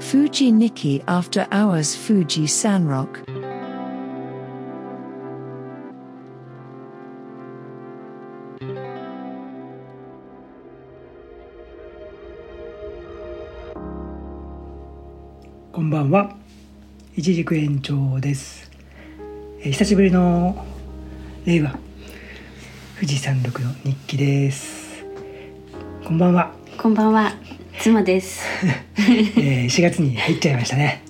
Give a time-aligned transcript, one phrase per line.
[0.00, 3.22] Fuji Nikki After Hours Fuji Sanrock.
[15.70, 16.34] こんばんは
[17.14, 18.70] 一軸延長です、
[19.60, 20.64] えー久しぶりの
[21.44, 21.78] 令和
[22.94, 25.04] 富士山麓の日記です
[26.04, 27.32] こんばんは、こんばんは、
[27.78, 28.44] 妻です。
[28.96, 31.02] えー4月に入っちゃいましたね、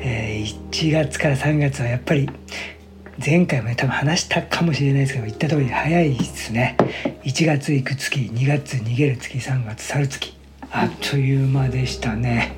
[0.00, 2.28] えー1月から3月はやっぱり
[3.24, 6.76] 前回もね多分話したかもしれないですけど言った通り早いですね。
[7.24, 10.34] 1月行く月2月逃げる月3月去る月。
[10.70, 12.52] あっという間でしたね。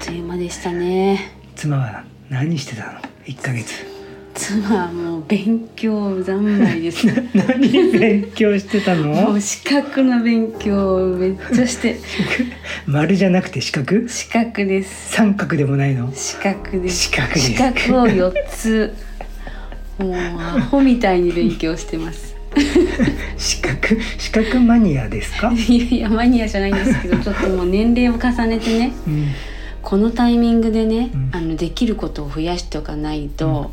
[0.00, 1.30] あっという間でしたね。
[1.54, 3.89] 妻は何してたの？1ヶ月
[4.34, 7.06] 妻はもう勉強三昧です。
[7.34, 11.98] 何勉強してたものう資格の勉強をめっちゃして、
[12.86, 15.12] 丸じゃなくて四角資格です。
[15.12, 16.12] 三角でもないの？
[16.14, 17.04] 資格です。
[17.04, 18.94] 四角です資格を四つ。
[19.98, 22.34] もうアホみたいに勉強してます。
[23.36, 23.78] 四角
[24.18, 29.28] 四角マニアですか、 いやいやマニアじゃないんですけど、ちょっともう年齢を重ねてね、うん、
[29.82, 33.72] このタイミングでね、うんあのできることを増やしておかないと、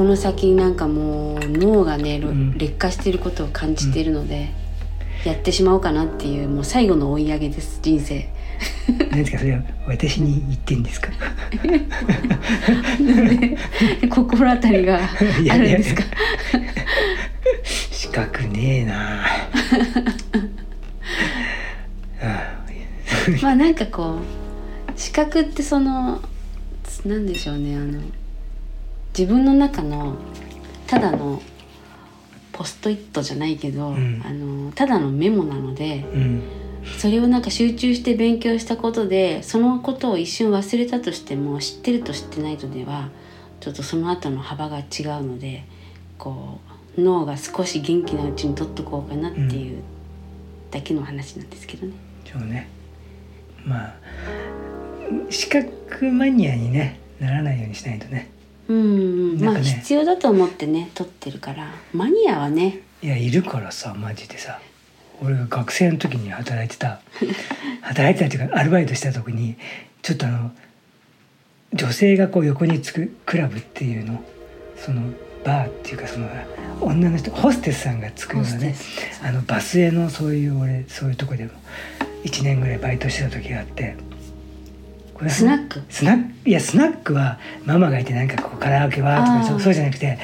[0.00, 2.56] この先なんかもう脳がね、ん。
[2.56, 4.48] 劣化していることを感じているので、
[5.26, 8.26] やってしまおうかなっていうもう最後の追い上げです人生。
[9.10, 9.62] 何ですかそれは？
[9.86, 11.10] 私に言ってんですか？
[14.08, 15.00] 心当たりがあ
[15.58, 16.02] るんですか？
[17.92, 19.26] 四角ねえな。
[22.22, 22.58] あ
[23.42, 24.18] まあなんかこう
[24.98, 26.22] 視覚ってその
[27.04, 28.00] なんでしょうねあの
[29.16, 30.16] 自分の中の
[30.86, 31.42] ただの
[32.52, 34.22] ポストイットじゃないけど、ん。
[34.24, 36.42] あのただのメモなのでうん。
[36.98, 43.10] それをなんか集中して勉強したことでそのことを一瞬忘れたとしても知ってると知ってないとでは
[43.60, 44.86] ちょっとその後の幅が違う
[45.22, 45.64] ので
[46.16, 46.58] こ
[46.96, 49.82] う脳が少し元気なうちに取っとこうかなっていう
[50.70, 51.92] だけの話なんですけどね。
[52.24, 52.68] そうね。
[53.64, 53.94] まあ
[55.28, 55.70] 四角
[56.12, 58.30] マニアにねならないようにしないとね
[58.70, 61.72] うんうん、まあ必要だと思ってね取ってるから。
[61.92, 62.82] マニアはね。
[63.02, 64.60] いやいるからさマジでさ。
[65.22, 67.00] 俺が学生の時に働いてた。
[67.82, 69.56] 働いてたっていうかアルバイトした時に
[70.02, 70.52] ちょっとあの
[71.74, 74.22] 女性がこう横につくクラブっていうの。
[74.76, 75.02] その
[75.44, 76.26] バーっていうかその
[76.80, 78.74] 女の人ホステスさんがつくようなね
[79.22, 81.50] あのバスへのそういう俺そういうとこでも
[82.24, 83.96] 1年ぐらいバイトしてた時があって
[85.28, 85.82] スナック？
[85.88, 86.48] スナック？
[86.48, 90.18] いやスナックはママがいてなんかこうカラオケはとかそうそうじゃなくて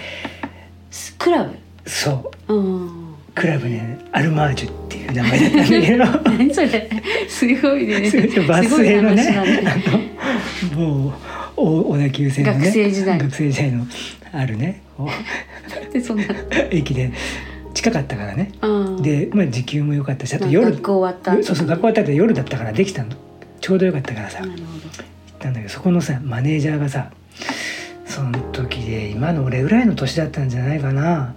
[0.91, 1.57] スクラブ？
[1.85, 2.55] そう。
[2.55, 3.15] うん。
[3.35, 6.05] クラブねアルマージュっていう名前だったんだけど。
[6.39, 6.91] 何それ？
[7.29, 8.11] すごいね。
[8.49, 9.37] バスへのね。
[10.75, 11.13] もう
[11.57, 13.19] お小田急線のね学生時代。
[13.19, 13.87] 学生時代の
[14.33, 14.83] あるね。
[14.97, 15.11] こ
[15.93, 16.25] でそんな。
[16.25, 16.27] う
[16.71, 17.13] 駅で
[17.75, 18.53] 近かったからね。
[18.63, 19.03] うん。
[19.03, 21.43] で、まあ、時給も良かったしあとまあ夜、学校終わった後。
[21.43, 23.11] そうそう学校終わった後夜だったからできたの
[23.67, 24.43] ちょうどよかったからさ。
[24.43, 24.53] 行っ
[25.41, 27.11] たんだけどそこのさマネージャーがさ
[28.05, 31.35] その時で今の俺ぐらいの年だったんじゃないかな。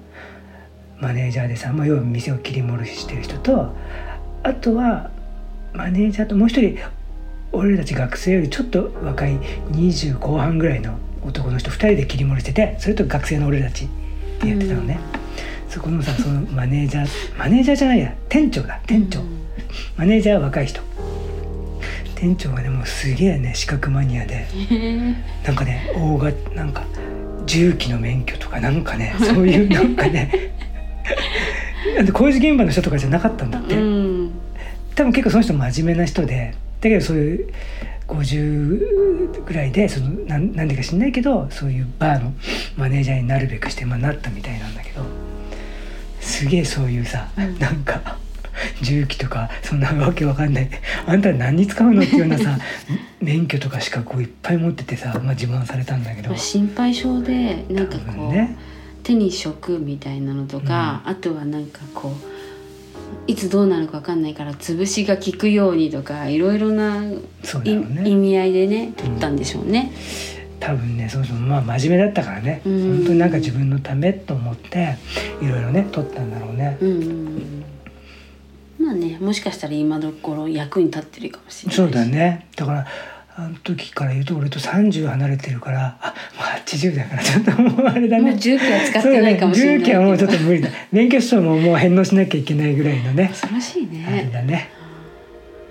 [1.00, 3.74] マネージャーでさ、まあ、要は店を切り盛りしてる人と
[4.44, 5.10] あとは
[5.74, 6.78] マネージャーともう一人
[7.52, 9.40] 俺たち学生よりちょっと若い
[9.72, 13.88] 20後半ぐらいの男の人2人で切り盛りしててそれと学生の俺たち
[14.44, 15.00] でやってたのね、
[15.68, 19.30] そこのさそのマネージャーマネージャーじゃないや店長だ店長、うん。
[19.98, 20.89] マネージャーは若い人
[22.20, 24.46] 店長がねもうすげえね資格マニアで。
[25.46, 26.84] なんかね大型なんか
[27.46, 30.52] 重機の免許とかなんかねそういう なんかね。
[32.14, 34.32] 工事現場の人とかじゃなかったんだって、うん。
[34.96, 37.54] 多分結構その人真面目な人でだけどそういう
[38.08, 42.34] 50ぐらいでそのなんなんでか知んないけどそういうバーの
[42.76, 45.02] マネージャーになるべくして、まあ、なったみたいなんだけど。
[46.20, 47.58] すげえそういうさ、うん。
[47.60, 48.18] なんか
[48.82, 50.70] 重機とかそんなわけわかんない。
[51.06, 52.58] あんた何に使うのっていうようなさ
[53.22, 56.30] 免許とか資格をいっぱい持っててさ、まあ、自慢されたんだけど。
[56.30, 58.56] まあ心配性でなんか多こう、分ね。
[59.04, 62.14] 手に職みたいなのとか、あとはなんかこう
[63.28, 67.18] いつどうなるか分かんないから潰しが効くようにとかいろいろなね。
[68.06, 69.92] 意味合いでね取ったんでしょうね。
[70.60, 72.62] 多分ねそもそもまあ真面目だったからね。
[72.66, 72.98] うん。
[72.98, 74.98] 本当になんか自分のためと思って
[75.42, 76.78] いろいろね取ったんだろうね。
[76.82, 77.64] うんうんうん
[78.80, 81.78] まあねもしかしたら今どころ役に立ってるかもしれないし。
[81.78, 82.48] そうだね。
[82.56, 82.88] だから
[83.36, 88.32] あの時から言うと俺と30離れてるからあもう80だからちょっともうあれだね。
[88.32, 90.70] もう重機は使ってないかもしれないね重機はもうちょっと無理だ。
[90.92, 93.28] 免許証ももう返納しなきゃいけないぐらいのね。
[93.30, 94.30] 恐ろしいあれね。
[94.34, 94.70] だね。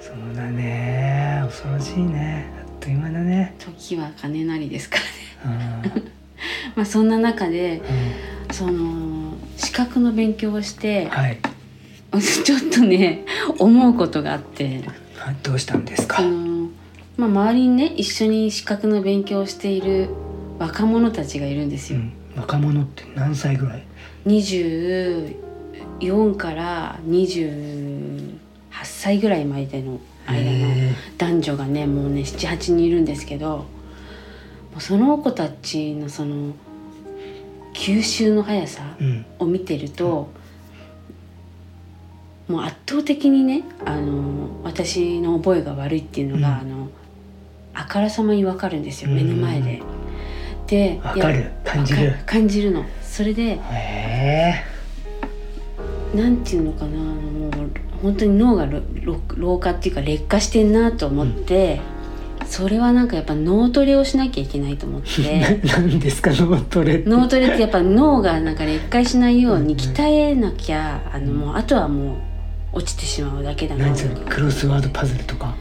[0.01, 1.43] そうだね。
[1.47, 2.47] 恐ろしいね。
[2.59, 3.55] あっという間だね。
[3.59, 4.99] 時は金なりですか
[5.45, 5.83] らね。
[5.95, 6.03] うん、
[6.77, 7.83] まあそんな中で
[8.51, 11.39] うその資格の勉強をしてん、はい
[12.45, 13.25] ちょっとね
[13.59, 14.83] 思うことがあって。
[15.21, 16.69] あどうしたんですそかの、
[17.17, 20.11] まあ、周りにね一緒に資格の勉強をしている
[20.59, 21.99] 若者たちがいるんですよ。
[21.99, 23.83] うん、若者って何歳ぐらい
[24.27, 28.39] ？24から28
[28.85, 33.67] 歳ぐらいまでの間のへ男女がねもうね78人いるんですけど
[34.79, 36.55] その子たちのその
[37.75, 38.97] 吸収の速さ
[39.39, 40.31] を見てると、
[42.49, 46.55] もう圧倒的にねあの私の覚えが悪いっていうのが、うん。
[46.61, 46.89] あの
[47.75, 49.17] あからさまに分かるんですようん。
[49.17, 49.83] 目の前で。
[50.67, 51.53] でわかる。
[51.65, 52.17] 感じる。
[52.27, 52.85] 感じるの。
[53.03, 54.65] それでへ
[56.15, 57.71] なんていうのかなもう
[58.03, 61.81] 本当に脳がろろ老化っていうか劣化してんなと思って、
[62.47, 65.61] それはなんかやっぱ脳トレをしなきゃいけないと思っえて。
[65.69, 67.11] 何ですか脳トレって。
[67.11, 72.15] 脳トレってやっぱ脳がなんか劣化しないように鍛えなきゃあのもうあとはもう
[72.73, 73.95] 落ちてしまうだけだな。
[74.29, 75.55] クロスワードパズルとか？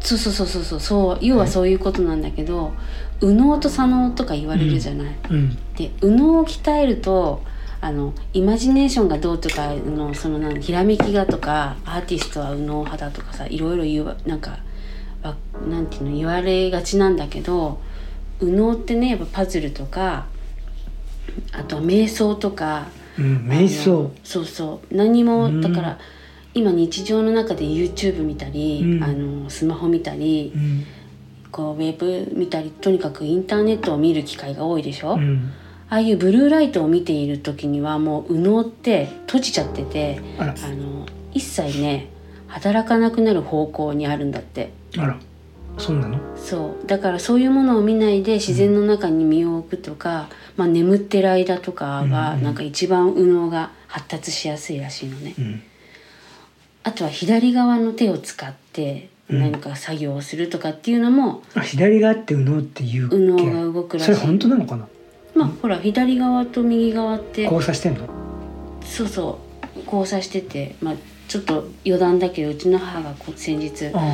[0.00, 1.18] そうそうそうそうそう。
[1.20, 2.72] 要はそういうことなんだけど
[3.20, 5.14] 右脳と左脳とか言われるじゃない？
[5.30, 5.56] うん。
[5.76, 7.42] で右脳を鍛えると
[7.80, 14.58] あのイマジネーションがどうとかのそのなんひらめきがとかアーティストは右脳派だとかさいろいろ言わなんか
[15.22, 15.36] わ
[15.68, 17.80] なんていうの言われがちなんだけど
[18.40, 20.26] 右脳ってねやっぱパズルとか
[21.52, 24.10] あとは瞑想とかうん瞑想。
[24.24, 24.96] そうそう。
[24.96, 25.98] 何もうんだから
[26.54, 29.04] 今日常の中で YouTube 見たり、うん。
[29.04, 30.84] あのスマホ見たりうん。
[31.50, 35.52] こうウェブ見たりとにかくインターネットを見る機会が多いでしょ、うん。
[35.90, 42.08] ああいうブルーライトを見ている時にはもう右脳って閉じちゃっててあの一切ね
[42.46, 44.72] 働かなくなる方向にあるんだって。
[44.96, 45.18] あら。
[45.76, 46.18] そうなの？
[46.38, 46.86] そう。
[46.86, 52.42] だからそういうものを見ないで自然の中に身を置くとか、まあ、眠ってる間とかがうん。
[52.42, 55.34] なんか一番右脳が発達しやすいらしいのね。
[55.38, 55.62] うん
[56.84, 59.40] あとは左側の手を使ってうん。
[59.40, 64.14] 何か作業をするとかっていうのもあ左側って右脳って言う右脳が動くらしい。
[64.14, 64.88] それ本当なのかな？
[65.34, 68.06] まあほら左側と右側って交差してんの？
[68.84, 69.38] そうそ
[69.76, 70.94] う交差してて、まあ、
[71.32, 74.12] ちょっと余談だけどうちの母が先日、まああ、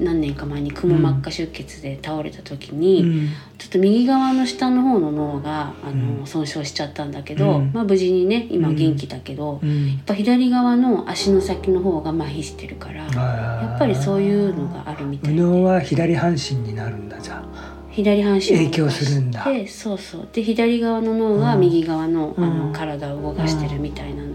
[0.00, 3.28] 何年か前にくも膜下出血で倒れた時うに、ん。
[3.58, 6.26] ちょっと右側の下の方の脳があの、うん。
[6.26, 7.70] 損傷しちゃったんだけど、うん。
[7.72, 9.98] まあ、無事にね今うん元気だけど、やうん。
[10.00, 17.72] っぱ左側の足の先の方が麻痺してるから、ややっぱりそういうのがあるみたい右で脳は左半身になるんだじゃあ。
[17.92, 19.46] 左半身影響するんだ。
[19.68, 20.28] そうそう。
[20.32, 21.60] で左側の脳がうん。
[21.60, 22.58] 右側の,、あうん。
[22.70, 24.31] の体を動かしてるみたいなん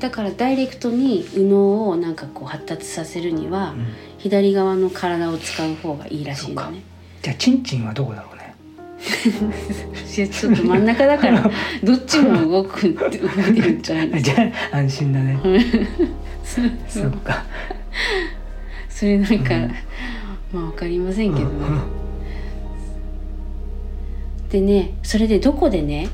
[0.00, 3.86] だからダイレクトに右脳をなんかこう発達させるには、うん。
[4.18, 6.82] 左側の体を使う方がいいらしいのね。
[7.22, 8.54] じゃあチンチンはどこだろうね。
[10.10, 11.48] ちょっと真ん中だから
[11.84, 13.18] どっちも動く動いて
[13.60, 14.42] るんじゃないじか？
[14.42, 15.38] ゃあ安心だね。
[16.44, 16.60] そ
[17.02, 17.44] そっか。
[18.88, 19.72] それなんか、うん。
[20.52, 21.52] まあわかりませんけどね。
[24.44, 24.48] うん。
[24.50, 26.08] でねそれでどこでね、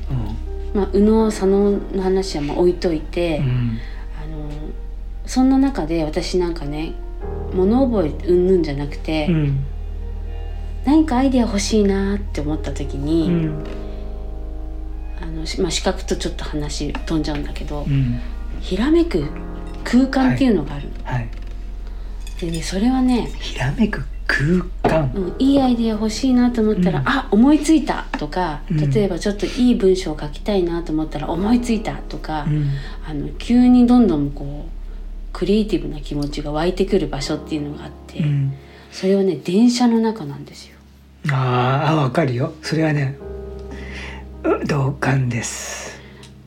[0.75, 3.79] まあ、右脳左脳の話はまあ置いといて、うん。
[4.21, 4.49] あの
[5.25, 6.93] そんな中で私なんかね
[7.53, 9.65] 物覚えうんぬんじゃなくて、うん。
[10.85, 13.63] 何かアイデア欲しいなって思った時うに、ん。
[15.21, 18.19] あのしまあ、視覚とちょっと話飛んじゃうんだけど、うん。
[18.59, 19.25] ひらめく
[19.85, 21.29] 空間っていうのがある、はい。
[22.41, 25.11] でねそれはね、ひらめく空間。
[25.13, 27.07] うん、いいアイデア欲しいなと思ったら「うん。
[27.07, 28.89] あ思いついた!」とかうん。
[28.89, 32.69] 例えばちょっといい文章を書きたいなと思ったら「思いついた!」とか、うん。
[33.07, 34.69] あの急にどんどんこう
[35.33, 38.53] クリエイティブな気持ちが湧いてくる場所っていうのがあって、うん。
[38.91, 40.77] それはね電車の中なんですよ。
[41.29, 42.53] あーあわかるよ。
[42.61, 43.17] それはね
[44.43, 45.95] う同感です。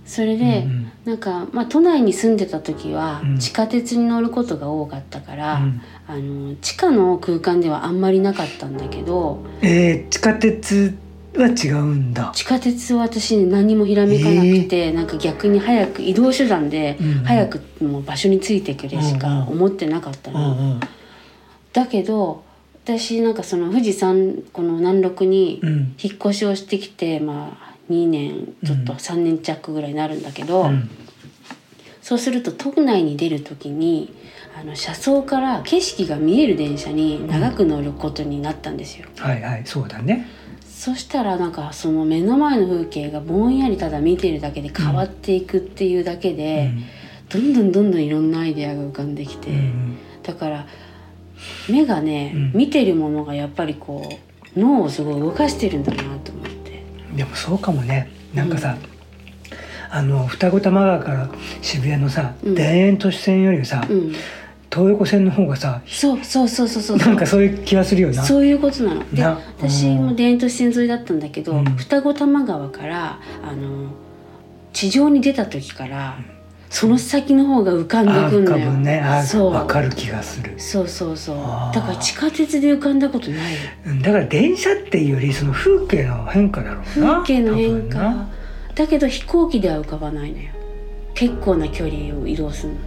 [0.07, 0.91] それで、うん。
[1.05, 3.39] なんか、まあ、都内に住んでた時はうん。
[3.39, 10.97] 地下鉄に乗ることが多かったから、うんあの地下の空間ではあんまりなかったんだけどえー地下鉄
[11.37, 12.33] は違うんだ。
[12.35, 20.55] 地下鉄は私ね何もひらめかなくて、なんか逆に早く移動手段で早くもう場所についてくれしか思ってなかったうの。
[20.55, 20.81] んうん。
[21.73, 22.43] だけど
[22.85, 25.95] 私なんかその富士山この南麓にうん。
[26.03, 30.91] 引っ越しをしてきて、まあ2年ちょっと3年弱ぐらいになるんだけど、うん
[32.09, 34.15] そうすると都内に出る時に
[34.59, 39.07] あの車窓から景色が見える電車に長く乗ることになったんですよ。
[39.19, 40.27] はいはいそうだね。
[40.67, 46.71] そしたらなんかその目の前の風景がぼんやりただ見てるだけで変わっていくっていうだけで、
[47.29, 49.51] どんどんどんどんいろんなアイデアが浮かんできて、
[50.23, 50.67] だから
[51.69, 52.53] 目がね、うん。
[52.55, 54.09] 見てるものがやっぱりこ
[54.57, 56.83] う脳をすごい動かしてるんだなと思って。
[57.15, 58.09] でもそうかもね。
[58.33, 58.79] なんかさ、
[59.91, 61.29] あの双子玉川から
[61.63, 62.55] 渋谷のさ、うん。
[62.55, 64.13] 田園都市線よりさ、うん。
[64.71, 66.97] 東横線の方がさそうそうそうそうそう。
[66.99, 68.23] なんかそういう気がするよな。
[68.23, 69.15] そういうことなの。
[69.15, 71.65] でな私も田園都市線沿いだったんだけど、うん。
[71.77, 73.91] 双子玉川からあの
[74.73, 76.19] 地上に出た時から
[76.69, 78.71] その先の方が浮かんでくんだよ。
[78.71, 79.01] ぶね。
[79.01, 79.53] あそう。
[79.53, 80.53] 分かる気がする。
[80.59, 81.37] そうそうそう。
[81.75, 83.55] だから地下鉄で浮かんだことない。
[84.03, 87.23] だから電車っていうよりその風景の変化だろうな。
[87.23, 87.99] 風景の変化。
[87.99, 88.29] な
[88.79, 90.51] だけど飛行機では浮かばないのよ。
[91.13, 92.85] 結構な距離を移動するのに。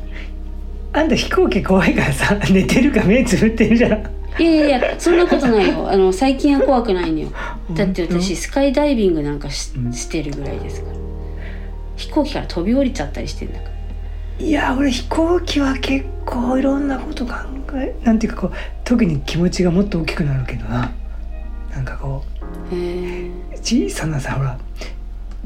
[0.93, 3.91] あんた飛行機怖いからさ寝てるか目つぶってるじゃん。
[4.39, 5.85] いやいやいやそんなことないよ。
[5.91, 7.27] あの最近は怖くないのよ。
[7.73, 9.91] だって私スカイダイビングなんかし,、うん。
[9.91, 10.97] してるぐらいですから。
[11.97, 14.45] 飛行機から飛び降りちゃったりしてんだから。
[14.45, 17.33] いや俺飛行機は結構いろんなこと考
[17.75, 18.51] えなんていうかこう
[18.85, 20.89] 特に気持ちがもっと大きくなるけどな。
[21.73, 22.23] なんかこ
[22.71, 22.75] う
[23.57, 24.57] 小さなさほら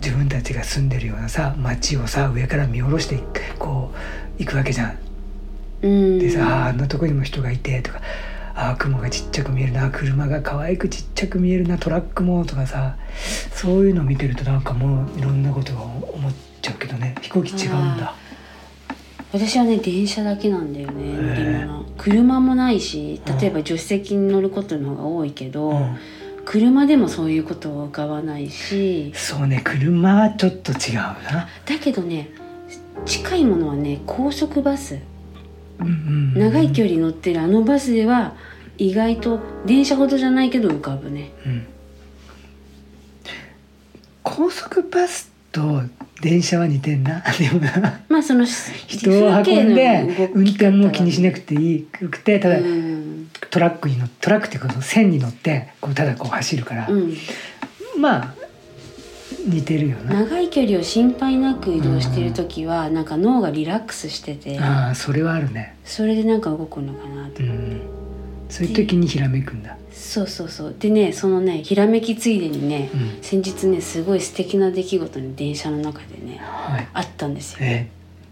[0.05, 3.23] 自分たちが住んでるようなさ街をさ上から見下ろして
[3.57, 4.97] こう行くわけじゃん。
[5.81, 6.19] うん。
[6.19, 8.01] でさあんなとこにも人がいてとか
[8.53, 12.97] あー雲がちっちゃく見えるな車が可愛くちっちゃく見えるなトラックもとかさ
[13.51, 16.31] そういうの見てるとなんかもういろんなことが思っ
[16.61, 17.15] ちゃうけどね。
[17.21, 18.13] 飛行機違うんだ。
[19.33, 25.97] 私はね電車だけなんだよね乗りへ物車もないし例えば助手席に乗ることの方が多いけど、うん
[26.55, 29.11] 車でもそういうことを浮かばないし。
[29.13, 31.49] そうね車はちょっと違うな。
[31.65, 32.29] だけどね
[33.05, 34.97] 近いものはね高速バス。
[35.79, 35.93] うんうん
[36.33, 36.39] うん。
[36.39, 38.35] 長い距離乗ってるあのバスでは
[38.77, 41.33] 意外と電車ほどじゃないけど浮かぶね。
[41.45, 41.67] うん。
[44.23, 45.81] 高速バスと
[46.21, 47.23] 電車は似てんな。
[47.39, 57.15] でもなまあその人を運んで運転も気にしなくてていいくてただうん、トラックに乗トラックっていうかその線に乗ってこうただこう走るから、うん、
[57.99, 58.33] まあ
[59.47, 64.59] 似てるよな、長い距離を心配なく移動してる時はなんか脳がリラックスしてて。
[64.59, 65.75] ああそれはあるね。
[65.85, 68.04] それでなんか動くのかなとうん
[68.49, 70.75] そういう時にひらめくんだ、そうそうそう。
[70.77, 76.87] でねそのねひらめきついでにねうん、先日ねすごい素敵な出来事に電車の中でねはい。
[76.93, 77.59] あったんですよ。
[77.61, 77.89] え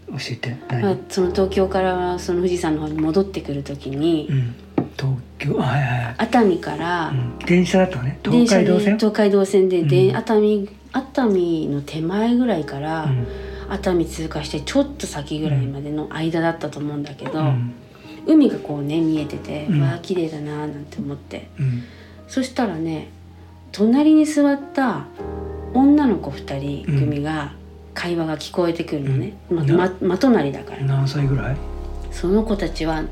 [0.07, 0.57] ー、教えて。
[0.69, 4.55] 何、まあ、その東京からその富士山の方に戻ってくる時に、うん。
[4.95, 8.97] 東京はいはいはい、熱海からうん、電車だとね電車で東海道線？
[8.97, 10.15] 東海道線で、でうん。
[10.15, 13.27] 熱海熱海の手前ぐらいから、うん。
[13.69, 17.73] 熱海通過してちょっと先ぐらいまでの間だったと思うんだけど、うん
[18.25, 19.81] 海がこうね見えてて、うん。
[19.81, 21.49] わあ綺麗だなーなんて思って。
[21.59, 21.83] うん。
[22.27, 23.09] そしたらね
[23.71, 25.05] 隣に座った
[25.73, 27.53] 女の子2人組が
[27.93, 29.71] 会話が聞こえてくるのね、うん。
[29.71, 31.57] まま真隣だから、何歳ぐらい？
[32.11, 33.05] その子たちはえっ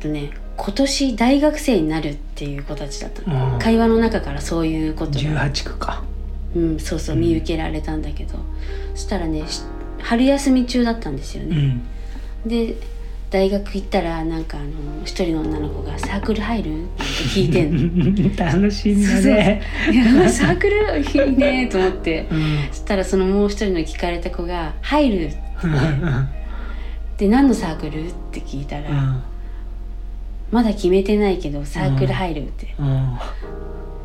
[0.00, 5.18] とね今年大学生になるっていう子たちだったの、うん会話の中からそういうことが、
[5.50, 6.02] 18区か。
[6.56, 8.38] うん、そうそううん見受けられたんだけど、
[8.94, 9.62] そしたらねし
[10.00, 11.56] 春休み中だったんですよね、
[12.44, 12.76] うんで
[13.30, 14.68] 大学行ったらなんかあの
[15.04, 18.36] 一人の女の子が「サークル入る?」って聞いてんの。
[18.36, 19.62] 楽しみだね。
[19.92, 22.26] いや サークルいいねと思って。
[22.30, 22.58] うん。
[22.70, 25.30] そしたらそのもう一人の聞かれた子が「入る」
[27.18, 29.22] で何のサークルって聞いたら、うん。
[30.50, 33.18] まだ決めてないけどサークル入るって、うん。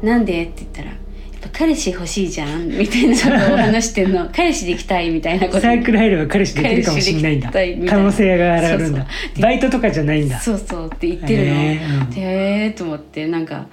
[0.01, 0.91] なんでって言ったら
[1.51, 2.67] 彼氏欲しいじゃん？
[2.77, 4.29] みたいなことを話してんの。
[4.33, 5.61] 彼氏できたいみたいなこと。
[5.61, 7.51] サークル入れば彼氏できるかもしれないんだ。
[7.51, 9.07] 可能性が上がるんだ。
[9.39, 10.39] バイトとかじゃないんだ。
[10.39, 12.73] そうそうって言ってるの、へーうん。
[12.73, 13.67] と思ってなんか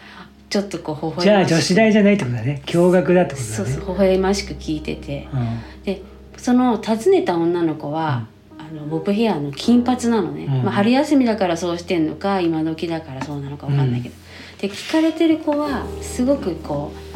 [0.48, 1.48] ちょっとこう微笑ましく。
[1.48, 2.62] じゃあ女子大じゃないってことだね。
[2.66, 3.56] 共学だってことだね。
[3.56, 5.28] そうそう微笑ましく聞いてて。
[5.32, 5.58] うん。
[5.84, 6.02] で
[6.36, 8.26] その訪ねた女の子は、
[8.58, 10.62] あのボブヘアの金髪なのね、うん。
[10.62, 14.14] まあ、春休みだからそうしてんのか今時だからそうなのかわかんないけど、
[14.60, 17.09] で聞かれてる子はすごくこう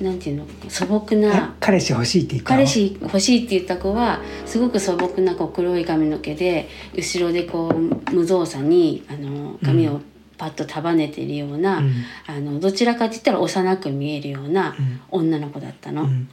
[0.00, 0.46] なんていうの？
[0.68, 2.58] 素朴えな彼氏欲しいって言ったの？
[2.58, 10.00] 彼氏欲しいって言った子はすごく素朴なこう黒い髪の毛で後ろでこう無造作にあの髪を
[10.38, 11.92] パッと束ねてるような、うん。
[12.26, 15.00] あのどちらかって言ったら幼く見えるようなうん。
[15.10, 16.02] 女の子だったの。
[16.02, 16.28] うん。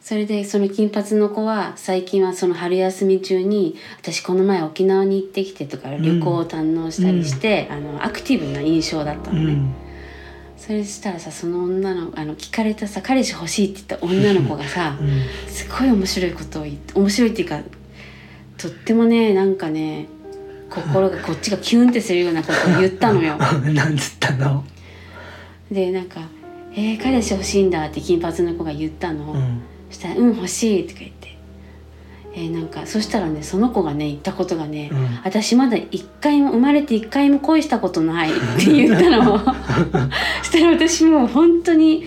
[0.00, 9.74] それでその金髪の子は最近はその春休み中に私この前沖縄に行ってきてとか旅行を堪能したりして、あのアクティブな印象だったのね、うん
[10.70, 15.08] それしたらさその女のあの聞かれたさ彼氏欲しいって言った女の子がさ うん
[15.52, 17.60] すごい面白いことを言って面白いっていうか
[18.56, 20.06] とってもねなんかね
[20.70, 23.36] 心が こっちがキュンってするようなことを言ったのよ。
[23.74, 24.62] なんつったの？
[25.72, 26.20] でなんか
[26.72, 29.32] 「えー、彼氏欲しいんだ」って金髪の子が言ったの。
[29.32, 29.60] うん
[29.90, 31.29] そしたら「うん欲しい」とか言って
[32.32, 35.20] 「えーなんかそしたらねその子がね言ったことがね、うん。
[35.24, 39.38] 私まだ一回も生まれて一回も恋したことないって言ったの
[40.42, 42.04] したら私もう本当に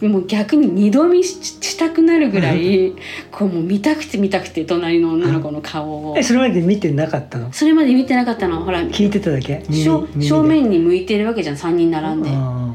[0.00, 2.92] もう逆に二度見ししたくなるぐらい
[3.30, 6.16] こうもう見たくて見たくて隣の女の子の顔を。
[6.16, 7.52] えそれまで見てなかったの？
[7.52, 8.60] それまで見てなかったの。
[8.60, 9.64] ほら聞いてただけ？
[9.68, 9.84] 耳
[10.26, 12.30] 正面に向いてるわけじゃん3人並んで。
[12.30, 12.74] うん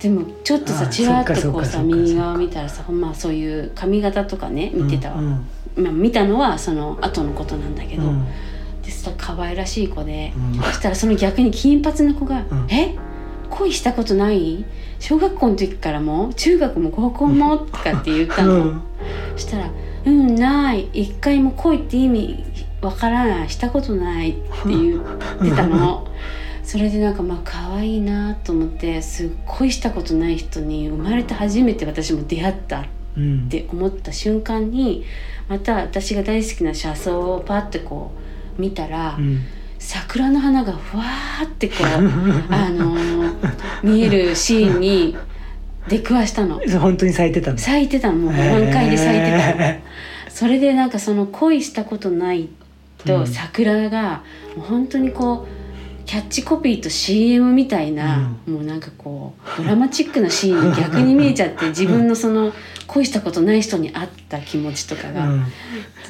[0.00, 5.44] でもちょっとさあちらっとこうさ右側見たらさまあそういう髪型とかね見てたわ、うん
[5.76, 8.24] まあ、見たのはその後のことなんだけど、うん。
[8.82, 10.62] でそしたら可愛らしい子で、うん。
[10.62, 12.96] そしたらその逆に金髪の子がうん「え？
[13.50, 14.64] 恋したことない？
[14.98, 16.32] 小学校の時からも？
[16.34, 18.82] 中学も高校も?」とかって言ったの、うん。
[19.36, 19.70] そしたら
[20.06, 20.88] 「うんない。
[20.92, 22.44] 一回も恋って意味
[22.80, 25.00] わからないしたことない」って言っ
[25.42, 26.06] てたの。
[26.62, 32.82] それでなんかまあ可愛いなと思ってすっごいしたことない人に生まれて初めて私も出会った。
[32.82, 32.84] っ
[33.16, 33.48] うん。
[33.48, 35.04] て思った瞬間に
[35.48, 38.12] また私が大好きな車窓をパッてこ
[38.58, 39.40] う見たら、うん。
[39.78, 41.84] 桜の花がふわーってこう
[42.52, 43.34] あのー
[43.82, 45.16] 見えるシーンに
[45.88, 46.60] 出くわしたの。
[46.78, 47.58] 本当に咲いてたの。
[47.58, 48.18] 咲いてたの。
[48.18, 49.80] もう満開で咲いてたの。
[50.28, 52.48] それでなんかその恋したことない
[53.04, 53.26] とうん。
[53.26, 54.22] 桜が
[54.56, 55.59] もう本当にこう
[56.10, 62.52] キャッチコピーと CM みたいな、もうなんかこうドラマチックなシーンに逆に見えちゃって自分のその
[62.88, 65.44] 恋したことない人に会った気持ちとかが、うん。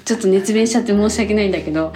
[0.07, 1.93] ちょっと熱弁しちゃって申し訳ないんだけど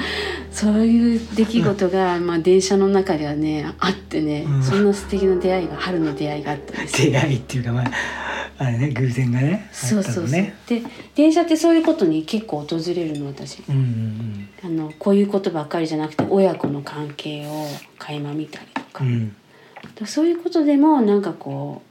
[0.52, 4.62] そういう出来事が、まあ、電車の中ではねあってね、うん。
[4.62, 7.08] そんな素敵な出会いが春の出会いがあったんですよ。
[7.10, 7.90] 出会いっていうかまあ
[8.66, 10.52] あれね偶然がねあそうそうそう、で
[11.14, 13.62] 電車ってそういうことに結構訪れるの私。
[13.68, 17.66] うんうんあのこういうことばっかりじゃなくて親子の関係を
[17.98, 19.36] 垣間見たりとか,、うん。
[20.06, 21.82] そういうことでもなんかこ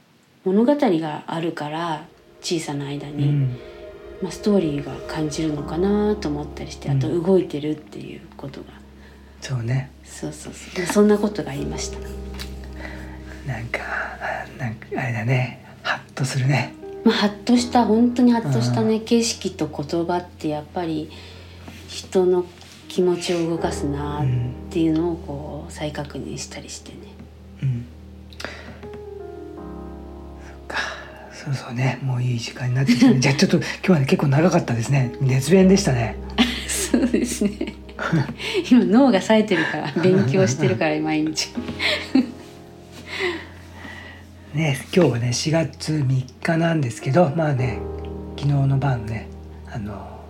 [0.44, 2.04] う物語があるから
[2.40, 3.56] 小さな間に、うん。
[4.22, 8.66] まあ、ストーリーが感じるのかなと思ったりしてあと動いてるっていうことが、
[9.40, 9.90] そうね。
[10.02, 10.74] そうそうそう。
[10.74, 11.98] でそんなことがありました。
[13.46, 13.80] なんか
[14.20, 16.74] あなんかあれだねハッとするね。
[17.04, 21.10] まあ、ハッとした本当にハッとしたね景色と言葉ってやっぱり
[21.88, 22.46] 人の
[22.88, 24.26] 気持ちを動かすなっ
[24.70, 26.98] ていうのをこう再確認したりしてね。
[27.62, 27.84] うん。
[28.40, 28.50] そっ
[30.66, 30.78] か。
[31.32, 31.98] そうそうね。
[32.02, 33.18] もういい時間になってきたね。
[33.20, 35.12] じゃあちょっと今日はね結構長かったですね。
[35.20, 36.16] 熱弁でしたね。
[36.66, 37.74] そうですね。
[38.70, 41.50] 今脳が冴えてるから勉強してるから毎日
[44.54, 47.80] ね今日はね4月3日なんですけどまあね
[48.36, 49.28] 昨日の晩ね
[49.66, 50.20] あの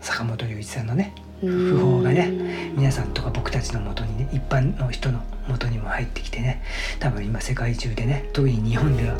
[0.00, 6.62] 坂本龍一さんのね訃報がね皆さんとか僕たちのもとにね一般の人のもとにも入ってきてね
[7.00, 9.18] 多分今世界中でね特に日本では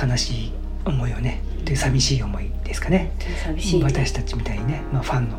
[0.00, 0.52] 悲しい
[0.84, 3.10] 思いをねで寂しい思いですかね。
[3.42, 5.38] 寂しい、ね、私たちみたいにね、まあ、ファンの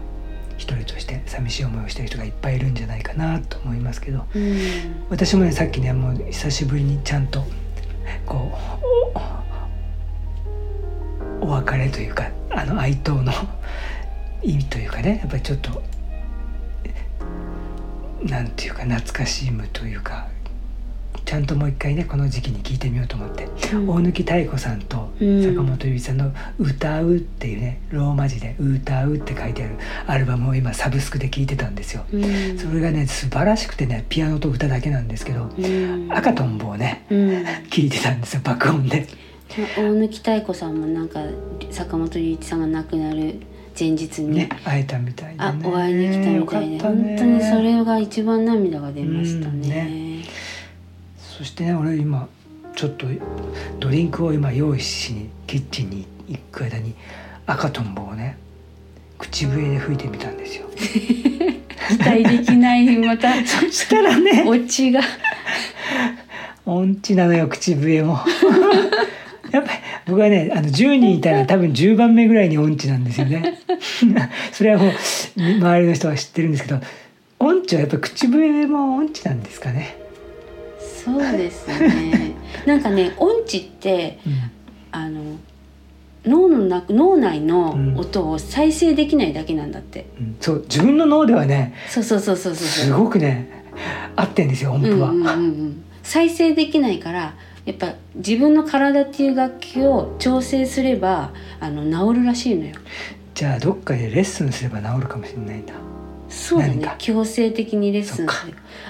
[0.58, 5.06] 一人として寂しい思いをしてる人がいっぱいいるんじゃないかなと思いますけどうん。
[5.10, 7.44] 私もねさっきねもう久しぶりにちゃんと
[8.26, 8.52] こ
[11.42, 13.32] うお別れというかあの哀悼の
[14.42, 15.82] 意味というかねやっぱりちょっと
[18.24, 20.28] なんていうか懐かしむというか
[21.28, 23.86] ちゃんともう一回ねこの時期に聞いてみようと思って、うん。
[23.86, 25.44] 大貫妙子さんとうん。
[25.44, 29.76] 坂本龍一さんの「歌う」っていうねローマ字で「歌う」って書いてある
[30.08, 32.06] アルバムを今サブスクで聴いてたんですよ。
[32.14, 32.58] うん。
[32.58, 36.08] それがね素晴らしくてねピアノと歌だけなんですけどうん。
[36.10, 37.30] 赤とんぼをねうん。
[37.70, 39.06] 聞いてたんですよ爆音で。
[39.50, 41.20] 大貫妙子さんもなんか
[41.72, 43.36] 坂本龍一さんが亡くなる
[43.78, 45.68] 前日に、ね会えたみたいであね。
[45.68, 50.07] お会いできたみたいで、本当にそれが一番涙が出ましたうんねね。
[51.38, 52.28] そしてね俺今
[52.76, 53.06] ちょっと
[53.80, 56.96] ドリンクを今用意しにキッチンに行く間に
[57.46, 58.38] 赤とんぼをね
[59.20, 60.68] 口笛で吹いてみたんですよ。
[60.78, 65.00] 期待できないまた そしたらねオチが
[66.66, 68.20] 音痴なのよ口笛も。
[69.52, 73.60] やっぱり僕はねあの10人いたら多分10番目ぐらいに音痴なんですよね。
[74.52, 74.92] それはもう
[75.38, 76.82] 周りの人は知ってるんですけど
[77.38, 80.07] 音痴はやっぱり口笛も音痴なんですかね。
[81.14, 82.34] そうですね。
[82.66, 84.34] なんかね音痴ってうん
[84.92, 85.22] あの
[86.26, 90.06] 脳のな脳内の音を再生できないだけなんだって。
[90.20, 93.04] うんそう自分の脳ではねそうそうそうそうそうすそう。
[93.04, 93.64] ごくね
[94.16, 95.10] 合ってんですよ音符は。
[95.12, 95.84] うんうんうんうん。
[96.04, 102.76] 再生できないからやっぱ自分の体っていう楽器を調整すればあの治るらしいのよ。
[103.34, 105.74] じゃあどっかでレッスンすれば治るかもしれないんだ。
[106.30, 108.28] そうだね強制的にレッスン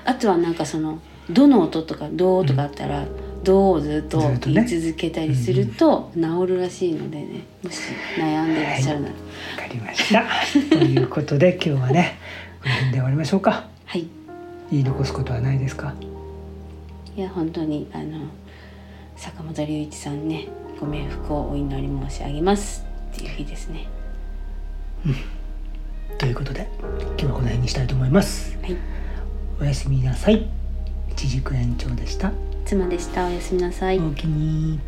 [0.06, 1.00] あとはなんかその
[1.30, 3.06] 「ど」の音とか「ど」とかあったら、
[3.44, 7.80] 「ど」をずっと言い続けたりすると治るらしいのでねもし
[8.18, 9.14] 悩んでいらっしゃるなら。
[9.14, 9.20] わ
[9.58, 10.26] かりました。
[10.70, 12.18] ということで今日はね
[12.62, 13.68] この辺で終わりましょうか。
[13.86, 14.08] はい。
[14.72, 15.94] 言い残すことはないですか？
[17.16, 18.20] いや本当にあの
[19.16, 20.48] 坂本龍一さんね
[20.80, 22.86] ご冥福をお祈り申し上げます。
[23.14, 23.88] っていう日ですね。
[26.18, 26.68] ということで
[27.18, 28.58] 今日はこの辺にしたいと思います。
[28.62, 28.78] はい。
[29.60, 30.48] おやすみなさい
[31.18, 32.32] 一軸延長でした。
[32.64, 33.26] 妻でした。
[33.26, 34.00] おやすみなさい。
[34.00, 34.80] おおきに